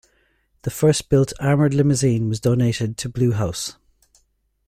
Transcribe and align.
The 0.63 0.71
first-built 0.71 1.31
armoured 1.39 1.75
limousine 1.75 2.27
was 2.27 2.39
donated 2.39 2.97
to 2.97 3.07
Blue 3.07 3.33
House. 3.33 3.75